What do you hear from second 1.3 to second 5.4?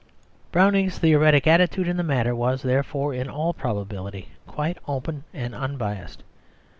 attitude in the matter was, therefore, in all probability quite open